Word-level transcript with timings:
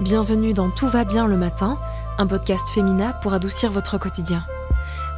Bienvenue 0.00 0.52
dans 0.52 0.68
Tout 0.68 0.88
va 0.88 1.06
bien 1.06 1.26
le 1.26 1.38
matin, 1.38 1.78
un 2.18 2.26
podcast 2.26 2.68
féminin 2.68 3.14
pour 3.22 3.32
adoucir 3.32 3.72
votre 3.72 3.96
quotidien. 3.96 4.44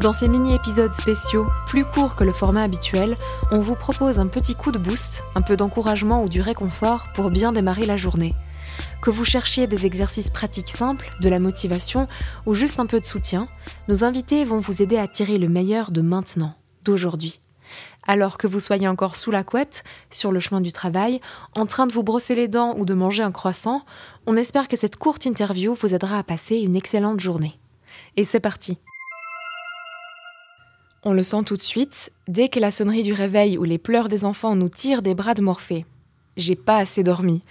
Dans 0.00 0.12
ces 0.12 0.28
mini-épisodes 0.28 0.92
spéciaux, 0.92 1.48
plus 1.66 1.84
courts 1.84 2.14
que 2.14 2.22
le 2.22 2.32
format 2.32 2.62
habituel, 2.62 3.16
on 3.50 3.58
vous 3.58 3.74
propose 3.74 4.20
un 4.20 4.28
petit 4.28 4.54
coup 4.54 4.70
de 4.70 4.78
boost, 4.78 5.24
un 5.34 5.42
peu 5.42 5.56
d'encouragement 5.56 6.22
ou 6.22 6.28
du 6.28 6.40
réconfort 6.40 7.08
pour 7.16 7.30
bien 7.30 7.50
démarrer 7.50 7.86
la 7.86 7.96
journée. 7.96 8.36
Que 9.02 9.10
vous 9.10 9.24
cherchiez 9.24 9.66
des 9.66 9.84
exercices 9.84 10.30
pratiques 10.30 10.70
simples, 10.70 11.10
de 11.20 11.28
la 11.28 11.40
motivation 11.40 12.06
ou 12.46 12.54
juste 12.54 12.78
un 12.78 12.86
peu 12.86 13.00
de 13.00 13.06
soutien, 13.06 13.48
nos 13.88 14.04
invités 14.04 14.44
vont 14.44 14.60
vous 14.60 14.80
aider 14.80 14.96
à 14.96 15.08
tirer 15.08 15.38
le 15.38 15.48
meilleur 15.48 15.90
de 15.90 16.02
maintenant, 16.02 16.54
d'aujourd'hui. 16.84 17.40
Alors 18.06 18.38
que 18.38 18.46
vous 18.46 18.60
soyez 18.60 18.88
encore 18.88 19.16
sous 19.16 19.30
la 19.30 19.44
couette, 19.44 19.84
sur 20.10 20.32
le 20.32 20.40
chemin 20.40 20.60
du 20.60 20.72
travail, 20.72 21.20
en 21.54 21.66
train 21.66 21.86
de 21.86 21.92
vous 21.92 22.02
brosser 22.02 22.34
les 22.34 22.48
dents 22.48 22.74
ou 22.78 22.84
de 22.84 22.94
manger 22.94 23.22
un 23.22 23.32
croissant, 23.32 23.84
on 24.26 24.36
espère 24.36 24.68
que 24.68 24.76
cette 24.76 24.96
courte 24.96 25.26
interview 25.26 25.74
vous 25.74 25.94
aidera 25.94 26.18
à 26.18 26.22
passer 26.22 26.56
une 26.56 26.76
excellente 26.76 27.20
journée. 27.20 27.58
Et 28.16 28.24
c'est 28.24 28.40
parti 28.40 28.78
On 31.04 31.12
le 31.12 31.22
sent 31.22 31.42
tout 31.44 31.56
de 31.56 31.62
suite, 31.62 32.10
dès 32.26 32.48
que 32.48 32.60
la 32.60 32.70
sonnerie 32.70 33.02
du 33.02 33.12
réveil 33.12 33.58
ou 33.58 33.64
les 33.64 33.78
pleurs 33.78 34.08
des 34.08 34.24
enfants 34.24 34.56
nous 34.56 34.68
tirent 34.68 35.02
des 35.02 35.14
bras 35.14 35.34
de 35.34 35.42
Morphée. 35.42 35.84
J'ai 36.36 36.56
pas 36.56 36.78
assez 36.78 37.02
dormi. 37.02 37.42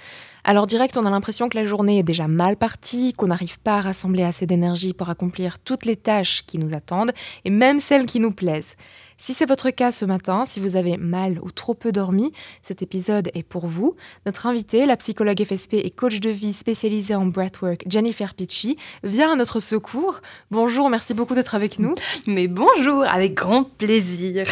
Alors 0.49 0.65
direct, 0.65 0.95
on 0.95 1.05
a 1.05 1.09
l'impression 1.09 1.49
que 1.49 1.57
la 1.57 1.65
journée 1.65 1.99
est 1.99 2.03
déjà 2.03 2.29
mal 2.29 2.55
partie, 2.55 3.11
qu'on 3.11 3.27
n'arrive 3.27 3.59
pas 3.59 3.79
à 3.79 3.81
rassembler 3.81 4.23
assez 4.23 4.45
d'énergie 4.45 4.93
pour 4.93 5.09
accomplir 5.09 5.59
toutes 5.59 5.85
les 5.85 5.97
tâches 5.97 6.45
qui 6.47 6.57
nous 6.57 6.73
attendent, 6.73 7.11
et 7.43 7.49
même 7.49 7.81
celles 7.81 8.05
qui 8.05 8.21
nous 8.21 8.31
plaisent. 8.31 8.75
Si 9.17 9.33
c'est 9.33 9.45
votre 9.45 9.71
cas 9.71 9.91
ce 9.91 10.05
matin, 10.05 10.45
si 10.45 10.59
vous 10.59 10.75
avez 10.75 10.95
mal 10.97 11.39
ou 11.41 11.51
trop 11.51 11.73
peu 11.73 11.91
dormi, 11.91 12.31
cet 12.61 12.81
épisode 12.81 13.31
est 13.33 13.43
pour 13.43 13.65
vous. 13.65 13.95
Notre 14.25 14.45
invitée, 14.45 14.85
la 14.85 14.95
psychologue 14.95 15.43
FSP 15.43 15.73
et 15.73 15.89
coach 15.89 16.19
de 16.19 16.29
vie 16.29 16.53
spécialisée 16.53 17.15
en 17.15 17.25
breathwork, 17.25 17.83
Jennifer 17.87 18.35
Pitchy, 18.35 18.77
vient 19.03 19.31
à 19.31 19.35
notre 19.35 19.59
secours. 19.59 20.21
Bonjour, 20.51 20.89
merci 20.89 21.13
beaucoup 21.13 21.33
d'être 21.33 21.55
avec 21.55 21.79
nous. 21.79 21.95
Mais 22.27 22.47
bonjour, 22.47 23.03
avec 23.03 23.33
grand 23.33 23.63
plaisir. 23.63 24.45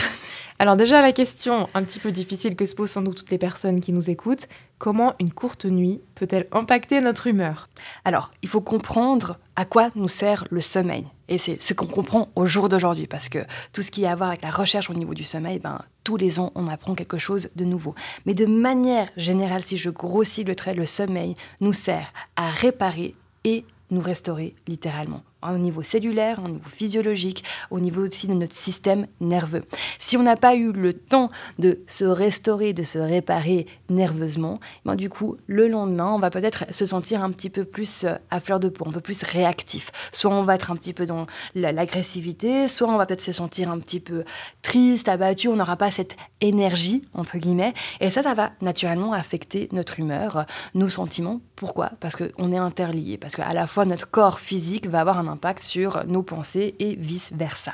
Alors 0.58 0.78
déjà 0.78 1.02
la 1.02 1.12
question 1.12 1.68
un 1.74 1.84
petit 1.84 2.00
peu 2.00 2.14
difficile 2.14 2.56
que 2.56 2.66
se 2.66 2.76
posent 2.76 2.92
sans 2.92 3.02
doute 3.02 3.18
toutes 3.18 3.32
les 3.32 3.38
personnes 3.38 3.82
qui 3.82 3.92
nous 3.92 4.10
écoutent, 4.10 4.48
comment 4.78 5.14
une 5.20 5.34
courte 5.34 5.66
nuit 5.66 6.00
peut-elle 6.16 6.48
impacter 6.54 7.02
notre 7.02 7.28
humeur? 7.28 7.68
Alors, 8.06 8.32
il 8.42 8.48
faut 8.48 8.62
comprendre 8.62 9.38
à 9.58 9.66
quoi 9.66 9.90
nous 9.96 10.08
sert 10.08 10.46
le 10.52 10.62
sommeil. 10.62 11.06
Et 11.28 11.38
c'est 11.38 11.62
ce 11.62 11.74
qu'on 11.74 11.88
comprend 11.88 12.30
au 12.36 12.46
jour 12.46 12.70
d'aujourd'hui, 12.70 13.08
parce 13.08 13.28
que 13.28 13.40
tout 13.74 13.82
ce 13.82 13.92
qui 13.92 14.06
a 14.06 14.12
à 14.12 14.16
voir 14.16 14.30
avec 14.30 14.44
la 14.44 14.52
recherche 14.52 14.90
au 14.90 14.94
niveau 14.94 15.14
du 15.14 15.24
sommeil, 15.26 15.60
ben, 15.60 15.82
tous 16.04 16.16
les 16.16 16.40
ans, 16.40 16.52
on 16.56 16.68
apprend 16.68 16.96
quelque 16.96 17.18
chose 17.18 17.50
de 17.56 17.66
nouveau. 17.66 17.94
Mais 18.26 18.34
de 18.34 18.46
manière 18.46 19.10
générale, 19.18 19.64
si 19.64 19.76
je 19.76 19.90
grossis 19.90 20.46
le 20.46 20.56
trait, 20.56 20.74
le 20.74 20.86
sommeil 20.86 21.34
nous 21.60 21.74
sert 21.74 22.14
à 22.36 22.50
réparer 22.50 23.16
et 23.44 23.66
nous 23.92 24.02
restaurer 24.02 24.56
littéralement 24.68 25.24
au 25.44 25.58
niveau 25.58 25.84
cellulaire, 25.84 26.40
au 26.44 26.48
niveau 26.48 26.70
physiologique, 26.70 27.44
au 27.70 27.80
niveau 27.80 28.06
aussi 28.06 28.28
de 28.28 28.34
notre 28.34 28.56
système 28.56 29.08
nerveux. 29.20 29.64
Si 30.00 30.18
on 30.18 30.24
n'a 30.24 30.36
pas 30.36 30.56
eu 30.56 30.72
le 30.72 30.94
temps 30.94 31.30
de 31.60 31.80
se 31.88 32.06
restaurer, 32.06 32.74
de 32.74 32.84
se 32.84 32.98
réparer 32.98 33.68
nerveusement, 33.90 34.60
ben 34.86 34.96
du 34.96 35.10
coup, 35.10 35.38
le 35.48 35.68
lendemain, 35.68 36.12
on 36.12 36.20
va 36.20 36.30
peut-être 36.30 36.66
se 36.74 36.86
sentir 36.86 37.24
un 37.24 37.32
petit 37.32 37.50
peu 37.50 37.64
plus 37.64 38.04
euh, 38.04 38.16
à 38.32 38.40
fleur 38.40 38.60
de 38.60 38.70
peau, 38.70 38.86
un 38.88 38.92
peu 38.92 39.02
plus 39.02 39.22
réactif. 39.24 39.92
Soit 40.12 40.32
on 40.32 40.42
va 40.42 40.56
être 40.56 40.72
un 40.72 40.76
petit 40.76 40.94
peu 40.94 41.06
dans 41.06 41.28
l'agressivité, 41.54 42.68
soit 42.68 42.88
on 42.88 42.98
va 42.98 43.06
peut-être 43.06 43.22
se 43.22 43.32
sentir 43.32 43.70
un 43.70 43.80
petit 43.80 44.00
peu 44.00 44.24
triste, 44.62 45.08
abattu, 45.08 45.48
on 45.48 45.56
n'aura 45.56 45.78
pas 45.78 45.92
cette 45.92 46.16
énergie, 46.42 47.04
entre 47.14 47.38
guillemets. 47.38 47.74
Et 48.00 48.10
ça, 48.10 48.24
ça 48.24 48.34
va 48.34 48.52
naturellement 48.62 49.14
affecter 49.14 49.70
notre 49.72 50.00
humeur, 50.00 50.46
nos 50.74 50.90
sentiments. 50.90 51.42
Pourquoi? 51.56 51.92
Parce 52.00 52.16
qu'on 52.16 52.52
est 52.52 52.58
interliés, 52.58 53.18
parce 53.18 53.36
qu'à 53.36 53.54
la 53.54 53.68
fois 53.68 53.86
notre 53.86 54.10
corps 54.10 54.40
physique 54.40 54.88
va 54.88 55.02
avoir 55.02 55.20
un 55.20 55.25
impact 55.28 55.62
sur 55.62 56.06
nos 56.06 56.24
pensées 56.24 56.76
et 56.80 56.96
vice-versa. 56.96 57.74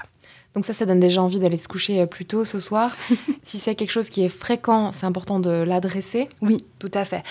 Donc 0.53 0.65
ça, 0.65 0.73
ça 0.73 0.85
donne 0.85 0.99
déjà 0.99 1.21
envie 1.21 1.39
d'aller 1.39 1.57
se 1.57 1.67
coucher 1.67 2.01
euh, 2.01 2.05
plus 2.05 2.25
tôt 2.25 2.43
ce 2.43 2.59
soir. 2.59 2.95
si 3.43 3.57
c'est 3.57 3.75
quelque 3.75 3.91
chose 3.91 4.09
qui 4.09 4.23
est 4.23 4.29
fréquent, 4.29 4.91
c'est 4.91 5.05
important 5.05 5.39
de 5.39 5.49
l'adresser. 5.49 6.27
Oui, 6.41 6.65
tout 6.79 6.91
à 6.93 7.05
fait. 7.05 7.23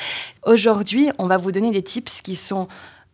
Aujourd'hui, 0.47 1.11
on 1.19 1.27
va 1.27 1.37
vous 1.37 1.53
donner 1.53 1.71
des 1.71 1.83
tips 1.83 2.23
qui 2.23 2.35
sont 2.35 2.69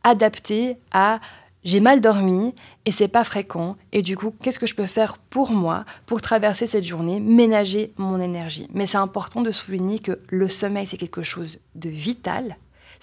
adaptés 0.05 0.77
à 0.93 1.21
j'ai 1.65 1.81
mal 1.81 2.00
dormi 2.00 2.55
et 2.84 2.93
c'est 2.93 3.09
pas 3.09 3.25
fréquent. 3.25 3.77
Et 3.91 4.03
du 4.03 4.16
coup, 4.16 4.33
qu'est-ce 4.41 4.61
que 4.61 4.69
je 4.69 4.77
peux 4.77 4.87
faire 4.87 5.19
pour 5.19 5.50
moi 5.50 5.84
pour 6.06 6.22
traverser 6.22 6.66
cette 6.66 6.84
journée, 6.84 7.19
ménager 7.19 7.93
mon 7.97 8.21
énergie? 8.21 8.69
Mais 8.72 8.87
c'est 8.87 8.99
important 8.99 9.43
de 9.43 9.50
souligner 9.50 9.99
que 9.99 10.21
le 10.28 10.49
sommeil, 10.49 10.87
c'est 10.87 10.97
quelque 10.97 11.25
chose 11.25 11.59
de 11.75 11.89
vital 11.89 12.56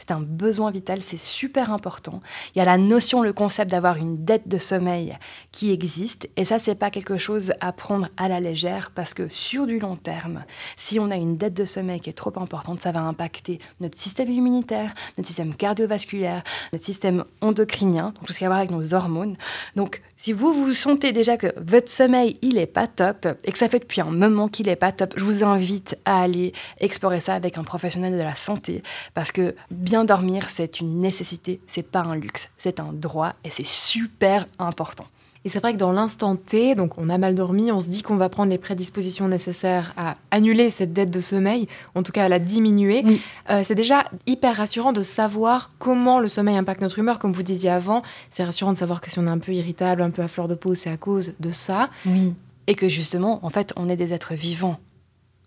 c'est 0.06 0.14
un 0.14 0.20
besoin 0.20 0.70
vital, 0.70 1.00
c'est 1.02 1.18
super 1.18 1.72
important. 1.72 2.22
Il 2.54 2.60
y 2.60 2.62
a 2.62 2.66
la 2.66 2.78
notion, 2.78 3.22
le 3.22 3.32
concept 3.32 3.72
d'avoir 3.72 3.96
une 3.96 4.26
dette 4.26 4.50
de 4.50 4.58
sommeil 4.58 5.18
qui 5.54 5.72
existe. 5.72 6.28
Et 6.36 6.44
ça, 6.44 6.60
c'est 6.60 6.76
pas 6.76 6.92
quelque 6.92 7.18
chose 7.18 7.54
à 7.62 7.72
prendre 7.72 8.10
à 8.18 8.28
la 8.28 8.42
légère 8.42 8.92
parce 8.94 9.14
que 9.14 9.30
sur 9.30 9.66
du 9.66 9.80
long 9.80 9.96
terme, 9.96 10.44
si 10.76 11.00
on 11.00 11.10
a 11.10 11.16
une 11.16 11.38
dette 11.38 11.54
de 11.54 11.64
sommeil 11.64 12.02
qui 12.02 12.10
est 12.10 12.14
trop 12.14 12.34
importante, 12.36 12.82
ça 12.82 12.92
va 12.92 13.00
impacter 13.00 13.60
notre 13.80 13.98
système 13.98 14.30
immunitaire, 14.30 14.94
notre 15.18 15.28
système 15.28 15.56
cardiovasculaire, 15.56 16.44
notre 16.74 16.84
système 16.84 17.24
endocrinien, 17.40 18.08
donc 18.16 18.26
tout 18.26 18.34
ce 18.34 18.40
qui 18.40 18.44
a 18.44 18.48
à 18.48 18.50
voir 18.50 18.60
avec 18.60 18.72
nos 18.72 18.94
hormones. 18.94 19.38
Donc, 19.78 20.02
si 20.18 20.34
vous 20.34 20.54
vous 20.54 20.72
sentez 20.72 21.12
déjà 21.12 21.38
que 21.38 21.54
votre 21.58 21.90
sommeil, 21.90 22.38
il 22.42 22.58
est 22.58 22.66
pas 22.66 22.88
top 22.88 23.28
et 23.44 23.52
que 23.52 23.58
ça 23.58 23.70
fait 23.70 23.80
depuis 23.80 24.02
un 24.02 24.12
moment 24.12 24.48
qu'il 24.48 24.70
est 24.70 24.76
pas 24.76 24.92
top, 24.92 25.14
je 25.18 25.24
vous 25.24 25.44
invite 25.44 25.98
à 26.06 26.22
aller 26.22 26.54
explorer 26.80 27.20
ça 27.20 27.34
avec 27.34 27.58
un 27.58 27.64
professionnel 27.64 28.14
de 28.14 28.24
la 28.24 28.36
santé 28.36 28.84
parce 29.14 29.32
que 29.32 29.56
bien 29.72 30.06
dormir, 30.06 30.48
c'est 30.50 30.80
une 30.80 31.00
nécessité, 31.00 31.60
c'est 31.68 31.84
pas 31.84 32.00
un 32.00 32.16
luxe, 32.16 32.50
c'est 32.58 32.80
un 32.80 32.94
droit 32.94 33.34
et 33.44 33.50
c'est 33.50 33.66
super 33.66 34.46
important. 34.60 35.06
Et 35.46 35.50
c'est 35.50 35.60
vrai 35.60 35.74
que 35.74 35.78
dans 35.78 35.92
l'instant 35.92 36.36
T, 36.36 36.74
donc 36.76 36.98
on 36.98 37.10
a 37.10 37.18
mal 37.18 37.36
dormi, 37.36 37.72
on 37.72 37.82
se 37.82 37.90
dit 37.90 38.02
qu'on 38.02 38.16
va 38.16 38.30
prendre 38.30 38.50
les 38.50 38.58
prédispositions 38.58 39.28
nécessaires 39.28 39.94
à 39.98 40.16
annuler 40.32 40.70
cette 40.70 40.94
dette 40.94 41.12
de 41.12 41.20
sommeil, 41.20 41.68
en 41.96 42.04
tout 42.04 42.12
cas 42.12 42.26
à 42.26 42.30
la 42.30 42.40
diminuer. 42.40 43.04
Euh, 43.50 43.62
c'est 43.66 43.76
déjà 43.76 44.06
hyper 44.26 44.56
rassurant 44.56 44.94
de 44.94 45.04
savoir 45.04 45.72
comment 45.80 46.20
le 46.20 46.30
sommeil 46.30 46.56
impacte 46.56 46.82
notre 46.82 47.00
humeur, 47.00 47.20
comme 47.20 47.34
vous 47.34 47.44
disiez 47.44 47.70
avant. 47.70 48.04
C'est 48.32 48.44
rassurant 48.44 48.72
de 48.72 48.78
savoir 48.78 49.02
que 49.02 49.12
si 49.12 49.20
on 49.20 49.28
est 49.28 49.32
un 49.32 49.40
peu 49.40 49.52
irritable, 49.52 50.02
un 50.02 50.12
peu 50.12 50.22
à 50.22 50.28
fleur 50.28 50.48
de 50.48 50.56
peau, 50.56 50.76
c'est 50.76 50.90
à 50.90 50.98
cause 50.98 51.34
de 51.40 51.52
ça. 51.52 51.90
Oui. 52.06 52.34
Et 52.68 52.76
que 52.76 52.88
justement, 52.88 53.46
en 53.46 53.50
fait, 53.50 53.74
on 53.76 53.90
est 53.90 53.98
des 53.98 54.14
êtres 54.14 54.34
vivants 54.36 54.80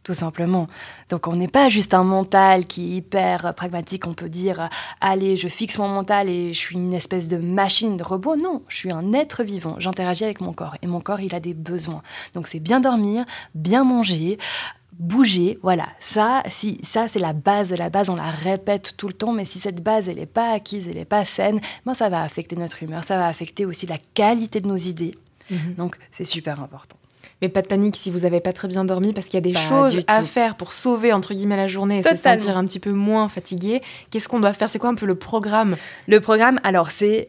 tout 0.06 0.14
simplement. 0.14 0.68
Donc 1.08 1.26
on 1.26 1.34
n'est 1.34 1.48
pas 1.48 1.68
juste 1.68 1.92
un 1.92 2.04
mental 2.04 2.64
qui 2.64 2.84
est 2.84 2.96
hyper 2.98 3.54
pragmatique, 3.54 4.06
on 4.06 4.14
peut 4.14 4.28
dire 4.28 4.68
allez, 5.00 5.34
je 5.34 5.48
fixe 5.48 5.78
mon 5.78 5.88
mental 5.88 6.28
et 6.28 6.52
je 6.52 6.58
suis 6.58 6.76
une 6.76 6.94
espèce 6.94 7.26
de 7.26 7.36
machine 7.36 7.96
de 7.96 8.04
robot. 8.04 8.36
Non, 8.36 8.62
je 8.68 8.76
suis 8.76 8.92
un 8.92 9.12
être 9.12 9.42
vivant, 9.42 9.74
j'interagis 9.80 10.22
avec 10.22 10.40
mon 10.40 10.52
corps 10.52 10.76
et 10.80 10.86
mon 10.86 11.00
corps, 11.00 11.18
il 11.18 11.34
a 11.34 11.40
des 11.40 11.54
besoins. 11.54 12.02
Donc 12.34 12.46
c'est 12.46 12.60
bien 12.60 12.78
dormir, 12.78 13.24
bien 13.56 13.82
manger, 13.82 14.38
bouger, 14.92 15.58
voilà, 15.64 15.88
ça, 15.98 16.44
si, 16.50 16.80
ça 16.88 17.08
c'est 17.08 17.18
la 17.18 17.32
base 17.32 17.70
de 17.70 17.76
la 17.76 17.90
base, 17.90 18.08
on 18.08 18.14
la 18.14 18.30
répète 18.30 18.94
tout 18.96 19.08
le 19.08 19.14
temps, 19.14 19.32
mais 19.32 19.44
si 19.44 19.58
cette 19.58 19.82
base 19.82 20.08
elle 20.08 20.18
n'est 20.18 20.26
pas 20.26 20.52
acquise, 20.52 20.86
elle 20.86 20.98
n'est 20.98 21.04
pas 21.04 21.24
saine, 21.24 21.60
ben, 21.84 21.94
ça 21.94 22.08
va 22.10 22.22
affecter 22.22 22.54
notre 22.54 22.80
humeur, 22.84 23.02
ça 23.02 23.18
va 23.18 23.26
affecter 23.26 23.66
aussi 23.66 23.86
la 23.86 23.98
qualité 24.14 24.60
de 24.60 24.68
nos 24.68 24.76
idées. 24.76 25.16
Mhm. 25.50 25.74
Donc 25.76 25.96
c'est 26.12 26.22
super 26.22 26.62
important. 26.62 26.96
Mais 27.42 27.48
pas 27.48 27.62
de 27.62 27.66
panique 27.66 27.96
si 27.96 28.10
vous 28.10 28.20
n'avez 28.20 28.40
pas 28.40 28.52
très 28.52 28.68
bien 28.68 28.84
dormi, 28.84 29.12
parce 29.12 29.26
qu'il 29.26 29.34
y 29.34 29.38
a 29.38 29.52
des 29.52 29.54
choses 29.54 30.00
à 30.06 30.22
faire 30.22 30.56
pour 30.56 30.72
sauver 30.72 31.12
entre 31.12 31.34
guillemets 31.34 31.56
la 31.56 31.66
journée 31.66 31.98
et 31.98 32.02
se 32.02 32.16
sentir 32.16 32.56
un 32.56 32.64
petit 32.64 32.80
peu 32.80 32.92
moins 32.92 33.28
fatigué. 33.28 33.82
Qu'est-ce 34.10 34.28
qu'on 34.28 34.40
doit 34.40 34.52
faire? 34.52 34.70
C'est 34.70 34.78
quoi 34.78 34.88
un 34.88 34.94
peu 34.94 35.06
le 35.06 35.16
programme? 35.16 35.76
Le 36.06 36.20
programme, 36.20 36.58
alors 36.64 36.90
c'est 36.90 37.28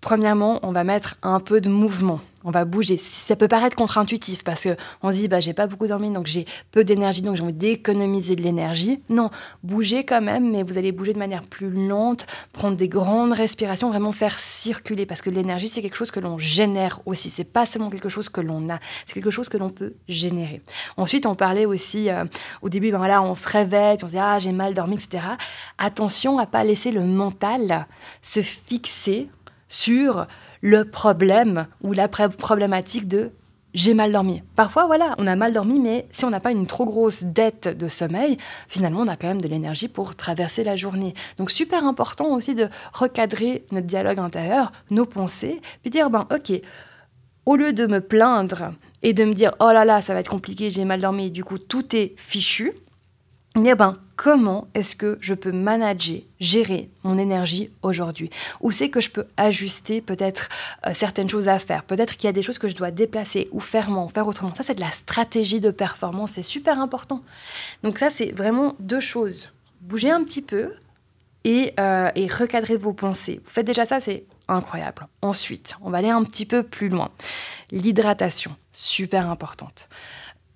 premièrement, 0.00 0.60
on 0.62 0.72
va 0.72 0.84
mettre 0.84 1.16
un 1.22 1.40
peu 1.40 1.60
de 1.60 1.68
mouvement 1.68 2.20
on 2.44 2.50
va 2.50 2.64
bouger. 2.64 3.00
Ça 3.26 3.36
peut 3.36 3.48
paraître 3.48 3.76
contre-intuitif 3.76 4.44
parce 4.44 4.62
que 4.62 4.76
on 5.02 5.12
se 5.12 5.16
dit 5.16 5.28
bah 5.28 5.40
j'ai 5.40 5.52
pas 5.52 5.66
beaucoup 5.66 5.86
dormi 5.86 6.12
donc 6.12 6.26
j'ai 6.26 6.46
peu 6.70 6.84
d'énergie 6.84 7.22
donc 7.22 7.36
j'ai 7.36 7.42
envie 7.42 7.52
d'économiser 7.52 8.36
de 8.36 8.42
l'énergie. 8.42 9.02
Non, 9.08 9.30
bougez 9.62 10.04
quand 10.04 10.20
même 10.20 10.50
mais 10.50 10.62
vous 10.62 10.78
allez 10.78 10.92
bouger 10.92 11.12
de 11.12 11.18
manière 11.18 11.42
plus 11.42 11.70
lente, 11.70 12.26
prendre 12.52 12.76
des 12.76 12.88
grandes 12.88 13.32
respirations, 13.32 13.90
vraiment 13.90 14.12
faire 14.12 14.38
circuler 14.38 15.06
parce 15.06 15.22
que 15.22 15.30
l'énergie 15.30 15.68
c'est 15.68 15.82
quelque 15.82 15.96
chose 15.96 16.10
que 16.10 16.20
l'on 16.20 16.38
génère 16.38 17.00
aussi, 17.06 17.30
c'est 17.30 17.44
pas 17.44 17.66
seulement 17.66 17.90
quelque 17.90 18.08
chose 18.08 18.28
que 18.28 18.40
l'on 18.40 18.68
a, 18.68 18.78
c'est 19.06 19.14
quelque 19.14 19.30
chose 19.30 19.48
que 19.48 19.56
l'on 19.56 19.70
peut 19.70 19.94
générer. 20.08 20.62
Ensuite, 20.96 21.26
on 21.26 21.34
parlait 21.34 21.66
aussi 21.66 22.10
euh, 22.10 22.24
au 22.62 22.68
début 22.68 22.90
ben 22.90 22.98
voilà, 22.98 23.22
on 23.22 23.34
se 23.34 23.46
réveille, 23.46 23.98
on 24.02 24.06
se 24.06 24.12
dit 24.12 24.18
ah 24.18 24.38
j'ai 24.38 24.52
mal 24.52 24.74
dormi 24.74 24.94
etc. 24.94 25.24
Attention 25.78 26.38
à 26.38 26.46
pas 26.46 26.64
laisser 26.64 26.90
le 26.90 27.04
mental 27.04 27.86
se 28.22 28.40
fixer 28.40 29.28
sur 29.68 30.26
le 30.60 30.84
problème 30.84 31.66
ou 31.82 31.92
la 31.92 32.08
problématique 32.08 33.08
de 33.08 33.32
j'ai 33.72 33.94
mal 33.94 34.10
dormi. 34.12 34.42
Parfois, 34.56 34.86
voilà, 34.86 35.14
on 35.18 35.26
a 35.26 35.36
mal 35.36 35.52
dormi, 35.52 35.78
mais 35.78 36.08
si 36.12 36.24
on 36.24 36.30
n'a 36.30 36.40
pas 36.40 36.50
une 36.50 36.66
trop 36.66 36.84
grosse 36.84 37.22
dette 37.22 37.68
de 37.68 37.88
sommeil, 37.88 38.36
finalement, 38.68 39.02
on 39.02 39.08
a 39.08 39.16
quand 39.16 39.28
même 39.28 39.40
de 39.40 39.48
l'énergie 39.48 39.88
pour 39.88 40.16
traverser 40.16 40.64
la 40.64 40.76
journée. 40.76 41.14
Donc, 41.36 41.50
super 41.50 41.84
important 41.84 42.34
aussi 42.34 42.54
de 42.54 42.68
recadrer 42.92 43.64
notre 43.70 43.86
dialogue 43.86 44.18
intérieur, 44.18 44.72
nos 44.90 45.06
pensées, 45.06 45.60
puis 45.82 45.90
dire, 45.90 46.10
ben, 46.10 46.26
ok, 46.34 46.60
au 47.46 47.56
lieu 47.56 47.72
de 47.72 47.86
me 47.86 48.00
plaindre 48.00 48.72
et 49.02 49.12
de 49.12 49.24
me 49.24 49.34
dire, 49.34 49.54
oh 49.60 49.70
là 49.72 49.84
là, 49.84 50.02
ça 50.02 50.14
va 50.14 50.20
être 50.20 50.30
compliqué, 50.30 50.70
j'ai 50.70 50.84
mal 50.84 51.00
dormi, 51.00 51.30
du 51.30 51.44
coup, 51.44 51.58
tout 51.58 51.94
est 51.94 52.14
fichu, 52.16 52.72
eh 53.56 53.74
ben, 53.74 53.96
comment 54.22 54.68
est-ce 54.74 54.96
que 54.96 55.16
je 55.22 55.32
peux 55.32 55.50
manager, 55.50 56.18
gérer 56.40 56.90
mon 57.04 57.16
énergie 57.16 57.70
aujourd'hui? 57.80 58.28
Où 58.60 58.70
c'est 58.70 58.90
que 58.90 59.00
je 59.00 59.08
peux 59.08 59.24
ajuster 59.38 60.02
peut-être 60.02 60.50
euh, 60.86 60.92
certaines 60.92 61.30
choses 61.30 61.48
à 61.48 61.58
faire? 61.58 61.84
Peut-être 61.84 62.18
qu'il 62.18 62.24
y 62.24 62.28
a 62.28 62.32
des 62.32 62.42
choses 62.42 62.58
que 62.58 62.68
je 62.68 62.74
dois 62.74 62.90
déplacer 62.90 63.48
ou 63.50 63.60
faire 63.60 63.88
faire 64.12 64.28
autrement. 64.28 64.54
Ça, 64.54 64.62
c'est 64.62 64.74
de 64.74 64.82
la 64.82 64.90
stratégie 64.90 65.58
de 65.58 65.70
performance, 65.70 66.32
c'est 66.34 66.42
super 66.42 66.80
important. 66.80 67.22
Donc 67.82 67.98
ça, 67.98 68.10
c'est 68.10 68.32
vraiment 68.32 68.74
deux 68.78 69.00
choses. 69.00 69.54
Bougez 69.80 70.10
un 70.10 70.22
petit 70.22 70.42
peu 70.42 70.74
et, 71.44 71.72
euh, 71.80 72.10
et 72.14 72.26
recadrez 72.26 72.76
vos 72.76 72.92
pensées. 72.92 73.40
Vous 73.42 73.50
faites 73.50 73.66
déjà 73.66 73.86
ça, 73.86 74.00
c'est 74.00 74.24
incroyable. 74.48 75.06
Ensuite, 75.22 75.76
on 75.80 75.88
va 75.88 75.96
aller 75.96 76.10
un 76.10 76.24
petit 76.24 76.44
peu 76.44 76.62
plus 76.62 76.90
loin. 76.90 77.08
L'hydratation, 77.70 78.54
super 78.74 79.30
importante. 79.30 79.88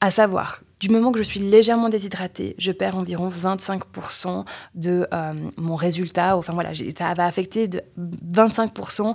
À 0.04 0.10
savoir, 0.10 0.60
du 0.80 0.90
moment 0.90 1.12
que 1.12 1.18
je 1.18 1.22
suis 1.22 1.40
légèrement 1.40 1.88
déshydratée, 1.88 2.54
je 2.58 2.72
perds 2.72 2.98
environ 2.98 3.30
25% 3.30 4.44
de 4.74 5.08
euh, 5.14 5.32
mon 5.56 5.76
résultat. 5.76 6.36
Enfin 6.36 6.52
voilà, 6.52 6.72
ça 6.74 7.14
va 7.14 7.24
affecter 7.24 7.68
de 7.68 7.80
25% 8.30 9.14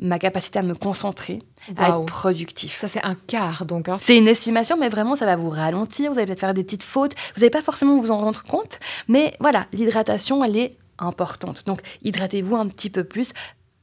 ma 0.00 0.18
capacité 0.18 0.58
à 0.58 0.62
me 0.62 0.74
concentrer, 0.74 1.40
à 1.76 1.90
être 1.90 2.04
productif. 2.06 2.80
Ça, 2.80 2.88
c'est 2.88 3.04
un 3.04 3.14
quart, 3.14 3.64
donc. 3.64 3.88
Hein. 3.88 4.00
C'est 4.02 4.18
une 4.18 4.26
estimation, 4.26 4.76
mais 4.76 4.88
vraiment, 4.88 5.14
ça 5.14 5.24
va 5.24 5.36
vous 5.36 5.50
ralentir. 5.50 6.10
Vous 6.10 6.18
allez 6.18 6.26
peut-être 6.26 6.40
faire 6.40 6.52
des 6.52 6.64
petites 6.64 6.82
fautes. 6.82 7.12
Vous 7.36 7.40
n'allez 7.40 7.50
pas 7.50 7.62
forcément 7.62 7.96
vous 8.00 8.10
en 8.10 8.18
rendre 8.18 8.42
compte. 8.42 8.80
Mais 9.06 9.34
voilà, 9.38 9.68
l'hydratation, 9.72 10.42
elle 10.42 10.56
est 10.56 10.76
importante. 10.98 11.64
Donc, 11.64 11.80
hydratez-vous 12.02 12.56
un 12.56 12.66
petit 12.66 12.90
peu 12.90 13.04
plus. 13.04 13.32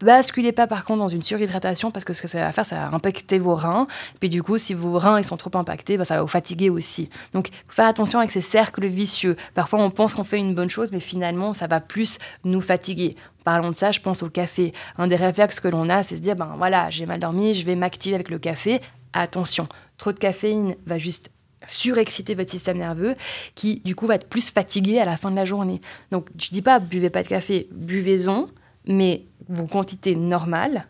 Basculez 0.04 0.52
pas 0.52 0.68
par 0.68 0.86
contre 0.86 1.00
dans 1.00 1.10
une 1.10 1.24
surhydratation 1.24 1.92
parce 1.92 2.06
que 2.06 2.14
ce 2.14 2.22
que 2.22 2.28
ça 2.28 2.40
va 2.40 2.52
faire, 2.52 2.66
ça 2.66 2.76
va 2.76 2.96
impacter 2.96 3.40
vos 3.40 3.56
reins. 3.56 3.88
Puis 4.20 4.30
du 4.30 4.44
coup, 4.44 4.58
si 4.58 4.74
vos 4.74 4.98
reins 4.98 5.20
ils 5.20 5.24
sont 5.24 5.38
trop 5.38 5.52
impactés, 5.56 5.98
bah, 5.98 6.06
ça 6.06 6.16
va 6.16 6.22
vous 6.22 6.28
fatiguer 6.28 6.70
aussi. 6.70 7.10
Donc, 7.34 7.50
faut 7.68 7.76
faire 7.76 7.88
attention 7.88 8.20
avec 8.20 8.32
ces 8.32 8.42
cercles 8.42 8.88
vicieux. 8.88 9.36
Parfois, 9.54 9.80
on 9.80 9.90
pense 9.90 10.14
qu'on 10.14 10.24
fait 10.24 10.38
une 10.38 10.56
bonne 10.56 10.70
chose, 10.70 10.92
mais 10.92 11.00
finalement, 11.00 11.54
ça 11.54 11.68
va 11.68 11.80
plus 11.80 12.20
nous 12.44 12.62
fatiguer. 12.62 13.16
Parlons 13.44 13.72
de 13.72 13.76
ça, 13.76 13.92
je 13.92 14.00
pense 14.00 14.24
au 14.24 14.30
café. 14.30 14.74
Un 14.98 15.08
des 15.08 15.16
réflexes 15.16 15.60
que 15.60 15.68
l'on 15.68 15.90
a, 15.90 16.04
c'est 16.04 16.16
se 16.16 16.22
dire, 16.22 16.36
ben 16.36 16.54
voilà, 16.58 16.90
j'ai 16.90 17.06
mal 17.06 17.20
dormi, 17.20 17.54
je 17.54 17.66
vais 17.66 17.76
m'activer 17.76 18.16
avec 18.16 18.30
le 18.30 18.40
café. 18.40 18.82
Attention, 19.14 19.68
trop 19.98 20.12
de 20.12 20.20
caféine 20.20 20.76
va 20.86 20.98
juste 20.98 21.32
surexciter 21.68 22.36
votre 22.36 22.50
système 22.50 22.78
nerveux 22.78 23.16
qui 23.54 23.82
du 23.86 23.96
coup 23.96 24.08
va 24.08 24.16
être 24.16 24.28
plus 24.28 24.50
fatigué 24.50 25.00
à 25.00 25.06
la 25.06 25.18
fin 25.18 25.30
de 25.30 25.36
la 25.36 25.46
journée. 25.46 25.82
Donc 26.12 26.30
je 26.40 26.50
dis 26.50 26.62
pas 26.62 26.80
buvez 26.80 27.10
pas 27.10 27.24
de 27.24 27.28
café, 27.28 27.68
buvez-en, 27.72 28.48
mais 28.88 29.26
vos 29.50 29.66
quantités 29.66 30.16
normales. 30.16 30.86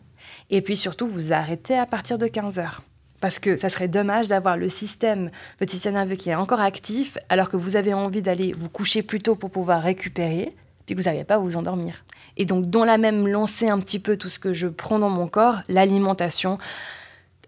Et 0.50 0.60
puis 0.62 0.76
surtout, 0.76 1.06
vous 1.06 1.32
arrêtez 1.32 1.76
à 1.76 1.86
partir 1.86 2.18
de 2.18 2.26
15 2.26 2.58
heures. 2.58 2.82
Parce 3.20 3.38
que 3.38 3.56
ça 3.56 3.70
serait 3.70 3.88
dommage 3.88 4.28
d'avoir 4.28 4.56
le 4.56 4.68
système, 4.68 5.30
votre 5.60 5.70
système 5.70 5.94
nerveux 5.94 6.16
qui 6.16 6.30
est 6.30 6.34
encore 6.34 6.60
actif, 6.60 7.18
alors 7.28 7.48
que 7.48 7.56
vous 7.56 7.76
avez 7.76 7.94
envie 7.94 8.22
d'aller 8.22 8.52
vous 8.52 8.68
coucher 8.68 9.02
plus 9.02 9.20
tôt 9.20 9.36
pour 9.36 9.50
pouvoir 9.50 9.82
récupérer, 9.82 10.56
puis 10.86 10.96
que 10.96 11.00
vous 11.00 11.06
n'avez 11.06 11.22
pas 11.22 11.36
à 11.36 11.38
vous 11.38 11.56
endormir. 11.56 12.04
Et 12.36 12.44
donc, 12.44 12.68
dans 12.68 12.84
la 12.84 12.98
même 12.98 13.28
lancée 13.28 13.68
un 13.68 13.78
petit 13.78 14.00
peu 14.00 14.16
tout 14.16 14.28
ce 14.28 14.38
que 14.38 14.52
je 14.52 14.66
prends 14.66 14.98
dans 14.98 15.10
mon 15.10 15.28
corps, 15.28 15.60
l'alimentation, 15.68 16.58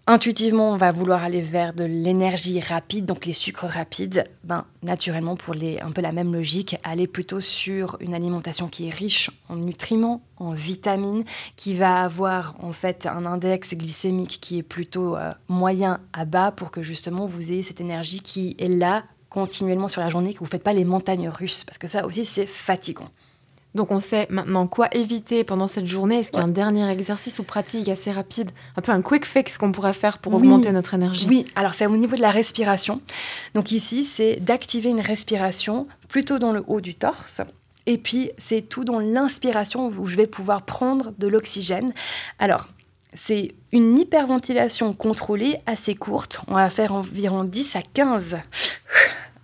Intuitivement, 0.07 0.71
on 0.71 0.77
va 0.77 0.91
vouloir 0.91 1.23
aller 1.23 1.41
vers 1.41 1.73
de 1.73 1.83
l'énergie 1.83 2.59
rapide, 2.59 3.07
donc 3.07 3.25
les 3.25 3.33
sucres 3.33 3.65
rapides. 3.65 4.25
Ben, 4.43 4.65
naturellement, 4.83 5.35
pour 5.35 5.55
les, 5.55 5.79
un 5.79 5.91
peu 5.91 6.01
la 6.01 6.11
même 6.11 6.31
logique, 6.31 6.77
aller 6.83 7.07
plutôt 7.07 7.39
sur 7.39 7.97
une 8.01 8.13
alimentation 8.13 8.67
qui 8.67 8.87
est 8.87 8.93
riche 8.93 9.31
en 9.49 9.55
nutriments, 9.55 10.21
en 10.37 10.53
vitamines, 10.53 11.23
qui 11.55 11.73
va 11.73 12.03
avoir 12.03 12.55
en 12.61 12.71
fait 12.71 13.07
un 13.07 13.25
index 13.25 13.73
glycémique 13.73 14.37
qui 14.41 14.59
est 14.59 14.63
plutôt 14.63 15.17
euh, 15.17 15.31
moyen 15.49 15.99
à 16.13 16.25
bas 16.25 16.51
pour 16.51 16.69
que 16.69 16.83
justement 16.83 17.25
vous 17.25 17.51
ayez 17.51 17.63
cette 17.63 17.81
énergie 17.81 18.19
qui 18.19 18.55
est 18.59 18.67
là 18.67 19.05
continuellement 19.31 19.87
sur 19.87 20.01
la 20.01 20.11
journée, 20.11 20.35
que 20.35 20.39
vous 20.39 20.45
ne 20.45 20.49
faites 20.49 20.63
pas 20.63 20.73
les 20.73 20.85
montagnes 20.85 21.29
russes, 21.29 21.63
parce 21.63 21.79
que 21.79 21.87
ça 21.87 22.05
aussi 22.05 22.25
c'est 22.25 22.45
fatigant. 22.45 23.09
Donc 23.75 23.91
on 23.91 23.99
sait 23.99 24.25
maintenant 24.29 24.67
quoi 24.67 24.87
éviter 24.95 25.43
pendant 25.43 25.67
cette 25.67 25.85
journée. 25.85 26.19
Est-ce 26.19 26.29
qu'il 26.29 26.39
y 26.39 26.41
a 26.41 26.45
un 26.45 26.47
dernier 26.47 26.89
exercice 26.89 27.37
ou 27.39 27.43
pratique 27.43 27.89
assez 27.89 28.11
rapide, 28.11 28.51
un 28.77 28.81
peu 28.81 28.91
un 28.91 29.01
quick 29.01 29.25
fix 29.25 29.57
qu'on 29.57 29.71
pourrait 29.71 29.93
faire 29.93 30.17
pour 30.17 30.33
augmenter 30.33 30.71
notre 30.71 30.93
énergie? 30.93 31.27
Oui, 31.27 31.45
alors 31.55 31.73
c'est 31.73 31.85
au 31.85 31.97
niveau 31.97 32.15
de 32.15 32.21
la 32.21 32.31
respiration. 32.31 33.01
Donc 33.53 33.71
ici, 33.71 34.05
c'est 34.05 34.37
d'activer 34.37 34.89
une 34.89 35.01
respiration 35.01 35.87
plutôt 36.07 36.39
dans 36.39 36.53
le 36.53 36.63
haut 36.67 36.81
du 36.81 36.95
torse. 36.95 37.41
Et 37.85 37.97
puis 37.97 38.31
c'est 38.37 38.61
tout 38.61 38.85
dans 38.85 38.99
l'inspiration 38.99 39.91
où 39.97 40.05
je 40.07 40.15
vais 40.15 40.27
pouvoir 40.27 40.63
prendre 40.63 41.11
de 41.19 41.27
l'oxygène. 41.27 41.93
Alors, 42.39 42.69
c'est 43.13 43.55
une 43.71 43.97
hyperventilation 43.97 44.93
contrôlée 44.93 45.57
assez 45.65 45.95
courte. 45.95 46.41
On 46.47 46.55
va 46.55 46.69
faire 46.69 46.93
environ 46.93 47.43
10 47.43 47.75
à 47.75 47.81
15 47.81 48.37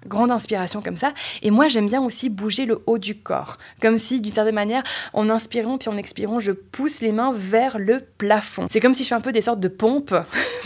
grande 0.05 0.31
inspiration 0.31 0.81
comme 0.81 0.97
ça. 0.97 1.13
Et 1.41 1.51
moi, 1.51 1.67
j'aime 1.67 1.87
bien 1.87 2.01
aussi 2.01 2.29
bouger 2.29 2.65
le 2.65 2.81
haut 2.85 2.97
du 2.97 3.15
corps, 3.15 3.57
comme 3.81 3.97
si, 3.97 4.21
d'une 4.21 4.33
certaine 4.33 4.55
manière, 4.55 4.83
en 5.13 5.29
inspirant 5.29 5.77
puis 5.77 5.89
en 5.89 5.97
expirant, 5.97 6.39
je 6.39 6.51
pousse 6.51 7.01
les 7.01 7.11
mains 7.11 7.31
vers 7.33 7.77
le 7.77 7.99
plafond. 8.17 8.67
C'est 8.71 8.79
comme 8.79 8.93
si 8.93 9.03
je 9.03 9.09
fais 9.09 9.15
un 9.15 9.21
peu 9.21 9.31
des 9.31 9.41
sortes 9.41 9.59
de 9.59 9.67
pompes, 9.67 10.15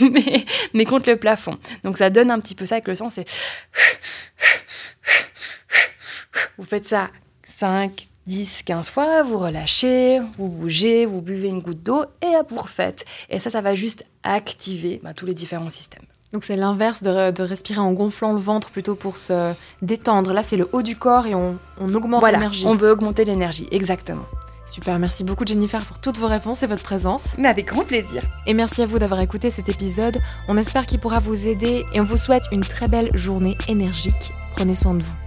mais, 0.00 0.84
contre 0.84 1.10
le 1.10 1.16
plafond. 1.16 1.58
Donc 1.82 1.98
ça 1.98 2.10
donne 2.10 2.30
un 2.30 2.38
petit 2.40 2.54
peu 2.54 2.64
ça 2.66 2.76
avec 2.76 2.88
le 2.88 2.94
son, 2.94 3.10
c'est... 3.10 3.26
Vous 6.58 6.64
faites 6.64 6.86
ça 6.86 7.10
5, 7.58 8.08
10, 8.26 8.62
15 8.64 8.90
fois, 8.90 9.22
vous 9.22 9.38
relâchez, 9.38 10.20
vous 10.36 10.48
bougez, 10.48 11.06
vous 11.06 11.20
buvez 11.20 11.48
une 11.48 11.60
goutte 11.60 11.82
d'eau 11.82 12.04
et 12.22 12.36
hop, 12.36 12.48
vous 12.50 12.60
refaites. 12.60 13.04
Et 13.30 13.38
ça, 13.38 13.50
ça 13.50 13.60
va 13.60 13.74
juste 13.74 14.04
activer 14.22 15.00
bah, 15.02 15.14
tous 15.14 15.26
les 15.26 15.34
différents 15.34 15.70
systèmes. 15.70 16.06
Donc 16.36 16.44
c'est 16.44 16.56
l'inverse 16.56 17.02
de, 17.02 17.42
respirer 17.42 17.80
en 17.80 17.92
gonflant 17.92 18.34
le 18.34 18.38
ventre 18.38 18.68
plutôt 18.68 18.94
pour 18.94 19.16
se 19.16 19.54
détendre. 19.80 20.34
Là, 20.34 20.42
c'est 20.42 20.58
le 20.58 20.68
haut 20.70 20.82
du 20.82 20.94
corps 20.94 21.26
et 21.26 21.34
on, 21.34 21.56
augmente 21.80 22.22
l'énergie. 22.30 22.66
On 22.66 22.74
veut 22.74 22.90
augmenter 22.90 23.24
l'énergie, 23.24 23.66
exactement. 23.70 24.26
Super, 24.66 24.98
merci 24.98 25.24
beaucoup 25.24 25.46
Jennifer 25.46 25.82
pour 25.86 25.98
toutes 25.98 26.18
vos 26.18 26.26
réponses 26.26 26.62
et 26.62 26.66
votre 26.66 26.82
présence. 26.82 27.22
Mais 27.38 27.48
avec 27.48 27.68
grand 27.68 27.84
plaisir. 27.84 28.22
Et 28.46 28.52
merci 28.52 28.82
à 28.82 28.86
vous 28.86 28.98
d'avoir 28.98 29.22
écouté 29.22 29.48
cet 29.48 29.70
épisode. 29.70 30.18
On 30.46 30.58
espère 30.58 30.84
qu'il 30.84 31.00
pourra 31.00 31.20
vous 31.20 31.46
aider 31.46 31.86
et 31.94 32.02
on 32.02 32.04
vous 32.04 32.18
souhaite 32.18 32.44
une 32.52 32.60
très 32.60 32.86
belle 32.86 33.16
journée 33.16 33.56
énergique. 33.66 34.30
Prenez 34.56 34.74
soin 34.74 34.92
de 34.92 35.02
vous. 35.02 35.25